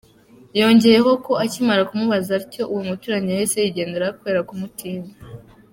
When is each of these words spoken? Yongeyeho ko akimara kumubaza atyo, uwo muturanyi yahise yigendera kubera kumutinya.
Yongeyeho 0.59 1.11
ko 1.25 1.31
akimara 1.43 1.87
kumubaza 1.89 2.31
atyo, 2.39 2.63
uwo 2.71 2.81
muturanyi 2.89 3.29
yahise 3.31 3.57
yigendera 3.59 4.15
kubera 4.17 4.45
kumutinya. 4.49 5.11